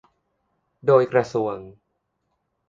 [0.85, 1.57] โดยกระทรวง